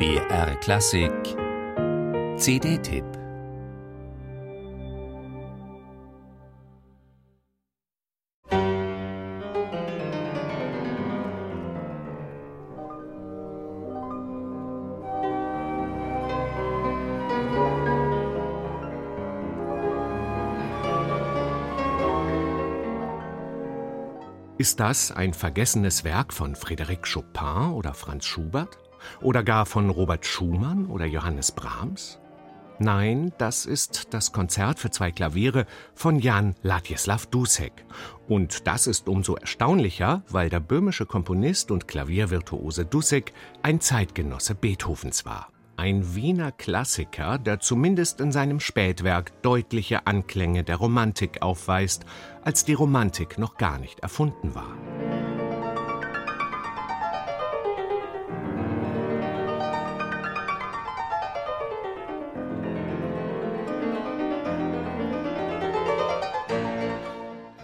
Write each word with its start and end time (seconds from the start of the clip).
BR 0.00 0.56
Klassik 0.60 1.12
CD-Tipp 2.38 3.04
Ist 24.56 24.80
das 24.80 25.12
ein 25.12 25.34
vergessenes 25.34 26.04
Werk 26.04 26.32
von 26.32 26.54
Frédéric 26.54 27.12
Chopin 27.12 27.72
oder 27.72 27.92
Franz 27.92 28.24
Schubert? 28.24 28.79
Oder 29.20 29.42
gar 29.42 29.66
von 29.66 29.90
Robert 29.90 30.26
Schumann 30.26 30.86
oder 30.86 31.06
Johannes 31.06 31.52
Brahms? 31.52 32.20
Nein, 32.82 33.30
das 33.36 33.66
ist 33.66 34.14
das 34.14 34.32
Konzert 34.32 34.78
für 34.78 34.90
zwei 34.90 35.12
Klaviere 35.12 35.66
von 35.94 36.18
Jan 36.18 36.54
Ladjeslaw 36.62 37.26
Dusek. 37.30 37.84
Und 38.26 38.66
das 38.66 38.86
ist 38.86 39.06
umso 39.06 39.34
erstaunlicher, 39.34 40.22
weil 40.30 40.48
der 40.48 40.60
böhmische 40.60 41.04
Komponist 41.04 41.70
und 41.70 41.88
Klaviervirtuose 41.88 42.86
Dusek 42.86 43.34
ein 43.62 43.82
Zeitgenosse 43.82 44.54
Beethovens 44.54 45.26
war. 45.26 45.48
Ein 45.76 46.14
Wiener 46.14 46.52
Klassiker, 46.52 47.36
der 47.36 47.60
zumindest 47.60 48.20
in 48.22 48.32
seinem 48.32 48.60
Spätwerk 48.60 49.42
deutliche 49.42 50.06
Anklänge 50.06 50.64
der 50.64 50.76
Romantik 50.76 51.42
aufweist, 51.42 52.06
als 52.44 52.64
die 52.64 52.74
Romantik 52.74 53.36
noch 53.36 53.58
gar 53.58 53.78
nicht 53.78 54.00
erfunden 54.00 54.54
war. 54.54 54.74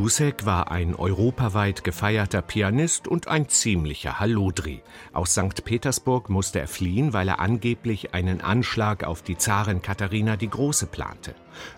Dusek 0.00 0.46
war 0.46 0.70
ein 0.70 0.94
europaweit 0.94 1.84
gefeierter 1.84 2.40
Pianist 2.40 3.06
und 3.06 3.28
ein 3.28 3.50
ziemlicher 3.50 4.18
Hallodri. 4.18 4.80
Aus 5.12 5.32
St. 5.32 5.62
Petersburg 5.62 6.30
musste 6.30 6.58
er 6.58 6.68
fliehen, 6.68 7.12
weil 7.12 7.28
er 7.28 7.38
angeblich 7.38 8.14
einen 8.14 8.40
Anschlag 8.40 9.04
auf 9.04 9.20
die 9.20 9.36
Zarin 9.36 9.82
Katharina 9.82 10.36
die 10.36 10.48
Große 10.48 10.86
plante. 10.86 11.34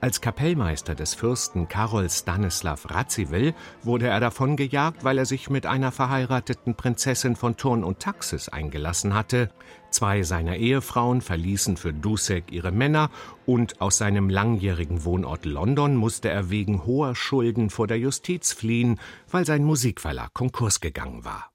Als 0.00 0.22
Kapellmeister 0.22 0.94
des 0.94 1.12
Fürsten 1.12 1.68
Karol 1.68 2.08
Stanislav 2.08 2.90
Radziwill 2.90 3.52
wurde 3.82 4.06
er 4.06 4.20
davon 4.20 4.56
gejagt, 4.56 5.04
weil 5.04 5.18
er 5.18 5.26
sich 5.26 5.50
mit 5.50 5.66
einer 5.66 5.92
verheirateten 5.92 6.74
Prinzessin 6.74 7.36
von 7.36 7.58
Turn 7.58 7.84
und 7.84 8.00
Taxis 8.00 8.48
eingelassen 8.48 9.12
hatte. 9.12 9.50
Zwei 9.96 10.24
seiner 10.24 10.56
Ehefrauen 10.56 11.22
verließen 11.22 11.78
für 11.78 11.94
Dusek 11.94 12.52
ihre 12.52 12.70
Männer 12.70 13.10
und 13.46 13.80
aus 13.80 13.96
seinem 13.96 14.28
langjährigen 14.28 15.06
Wohnort 15.06 15.46
London 15.46 15.96
musste 15.96 16.28
er 16.28 16.50
wegen 16.50 16.84
hoher 16.84 17.14
Schulden 17.16 17.70
vor 17.70 17.86
der 17.86 17.98
Justiz 17.98 18.52
fliehen, 18.52 19.00
weil 19.30 19.46
sein 19.46 19.64
Musikverlag 19.64 20.34
Konkurs 20.34 20.82
gegangen 20.82 21.24
war. 21.24 21.50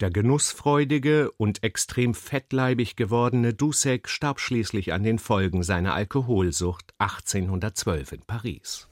Der 0.00 0.10
genussfreudige 0.10 1.30
und 1.38 1.62
extrem 1.62 2.12
fettleibig 2.12 2.96
gewordene 2.96 3.54
Dussek 3.54 4.10
starb 4.10 4.40
schließlich 4.40 4.92
an 4.92 5.02
den 5.02 5.18
Folgen 5.18 5.62
seiner 5.62 5.94
Alkoholsucht 5.94 6.92
1812 6.98 8.12
in 8.12 8.20
Paris. 8.26 8.88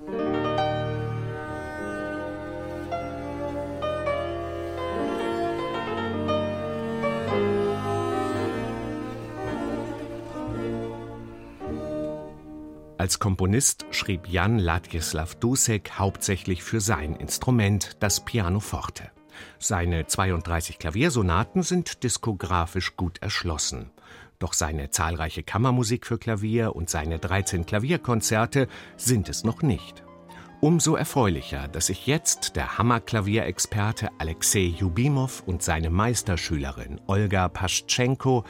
Als 13.05 13.19
Komponist 13.19 13.85
schrieb 13.91 14.29
Jan 14.29 14.59
Ladjeslaw 14.59 15.29
Dusek 15.39 15.99
hauptsächlich 15.99 16.63
für 16.63 16.81
sein 16.81 17.15
Instrument, 17.17 17.99
das 18.01 18.25
Pianoforte. 18.25 19.11
Seine 19.59 20.07
32 20.07 20.79
Klaviersonaten 20.79 21.63
sind 21.63 22.03
diskografisch 22.03 22.97
gut 22.97 23.19
erschlossen. 23.21 23.91
Doch 24.39 24.55
seine 24.55 24.89
zahlreiche 24.89 25.43
Kammermusik 25.43 26.07
für 26.07 26.17
Klavier 26.17 26.75
und 26.75 26.89
seine 26.89 27.19
13 27.19 27.67
Klavierkonzerte 27.67 28.69
sind 28.97 29.29
es 29.29 29.45
noch 29.45 29.61
nicht. 29.61 30.03
Umso 30.63 30.97
erfreulicher, 30.97 31.69
dass 31.69 31.89
sich 31.89 32.07
jetzt 32.07 32.57
der 32.57 32.79
Hammerklavierexperte 32.79 34.09
Alexei 34.17 34.73
Jubimow 34.79 35.43
und 35.45 35.63
seine 35.63 35.91
Meisterschülerin 35.91 37.03
Olga 37.07 37.51
Paschenko 37.51 38.45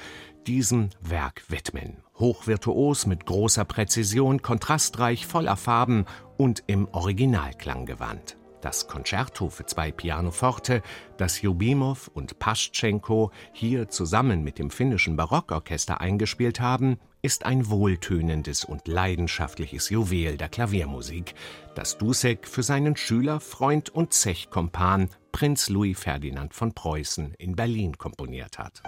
diesem 0.45 0.91
Werk 1.01 1.45
widmen. 1.49 2.03
Hochvirtuos 2.19 3.07
mit 3.07 3.27
großer 3.27 3.65
Präzision, 3.65 4.43
kontrastreich, 4.43 5.27
voller 5.27 5.57
Farben 5.57 6.05
und 6.37 6.63
im 6.67 6.89
Originalklang 6.93 7.87
gewandt. 7.87 8.37
Das 8.61 8.89
Concerto 8.89 9.51
für 9.51 9.67
zwei 9.67 9.93
Pianoforte, 9.93 10.81
das 11.19 11.43
Jubimow 11.43 12.11
und 12.15 12.39
Paschenko 12.39 13.31
hier 13.53 13.91
zusammen 13.91 14.43
mit 14.43 14.59
dem 14.59 14.71
finnischen 14.71 15.17
Barockorchester 15.17 16.01
eingespielt 16.01 16.61
haben, 16.61 16.99
ist 17.21 17.45
ein 17.45 17.69
wohltönendes 17.69 18.65
und 18.65 18.89
leidenschaftliches 18.89 19.91
Juwel 19.91 20.37
der 20.39 20.49
Klaviermusik, 20.49 21.35
das 21.75 21.99
Dusek 21.99 22.47
für 22.47 22.63
seinen 22.63 22.97
Schüler, 22.97 23.41
Freund 23.41 23.91
und 23.91 24.13
Zechkompan 24.13 25.11
Prinz 25.31 25.69
Louis 25.69 25.99
Ferdinand 25.99 26.55
von 26.55 26.75
Preußen 26.75 27.35
in 27.35 27.57
Berlin 27.57 27.99
komponiert 27.99 28.59
hat. 28.59 28.83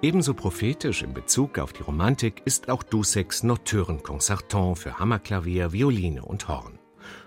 Ebenso 0.00 0.32
prophetisch 0.32 1.02
in 1.02 1.12
Bezug 1.12 1.58
auf 1.58 1.72
die 1.72 1.82
Romantik 1.82 2.42
ist 2.44 2.70
auch 2.70 2.84
Duseks 2.84 3.42
Nocturne-Concerton 3.42 4.76
für 4.76 4.96
Hammerklavier, 5.00 5.72
Violine 5.72 6.24
und 6.24 6.46
Horn. 6.46 6.78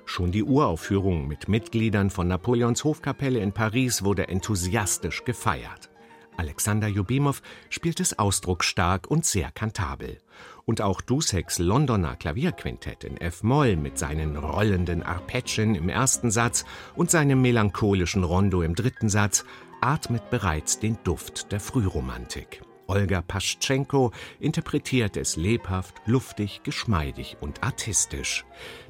Schon 0.06 0.32
die 0.32 0.44
Uraufführung 0.44 1.28
mit 1.28 1.50
Mitgliedern 1.50 2.09
von 2.09 2.30
Napoleons 2.30 2.86
Hofkapelle 2.86 3.40
in 3.40 3.52
Paris 3.52 4.06
wurde 4.06 4.30
enthusiastisch 4.30 5.26
gefeiert. 5.26 5.90
Alexander 6.38 6.88
Jubimow 6.88 7.42
spielt 7.70 8.00
es 8.00 8.18
ausdrucksstark 8.18 9.12
und 9.12 9.26
sehr 9.26 9.52
kantabel. 9.52 10.20
Und 10.64 10.82
auch 10.82 11.02
Duseks 11.02 11.59
Londoner 11.59 12.16
Klavierquintett 12.16 13.03
in 13.03 13.18
F-Moll 13.18 13.76
mit 13.76 13.98
seinen 13.98 14.38
rollenden 14.38 15.03
Arpeggien 15.03 15.76
im 15.76 15.90
ersten 15.90 16.32
Satz 16.32 16.64
und 16.96 17.12
seinem 17.12 17.42
melancholischen 17.42 18.24
Rondo 18.24 18.62
im 18.62 18.76
dritten 18.76 19.09
Satz 19.09 19.44
atmet 19.81 20.30
bereits 20.30 20.80
den 20.80 20.97
Duft 21.03 21.52
der 21.52 21.59
Frühromantik. 21.59 22.62
Olga 22.88 23.22
Paschenko 23.22 24.12
interpretiert 24.40 25.18
es 25.18 25.36
lebhaft, 25.36 26.02
luftig, 26.06 26.62
geschmeidig 26.64 27.38
und 27.40 27.64
artistisch. 27.64 28.46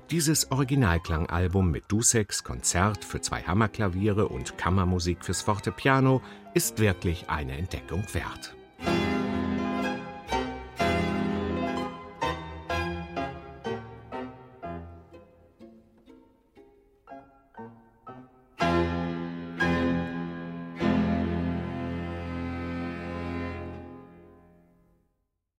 Dieses 0.09 0.51
Originalklangalbum 0.51 1.71
mit 1.71 1.89
Duseks 1.89 2.43
Konzert 2.43 3.05
für 3.05 3.21
zwei 3.21 3.43
Hammerklaviere 3.43 4.27
und 4.27 4.57
Kammermusik 4.57 5.23
fürs 5.23 5.41
Fortepiano 5.41 6.21
ist 6.53 6.79
wirklich 6.79 7.29
eine 7.29 7.57
Entdeckung 7.57 8.03
wert. 8.13 8.55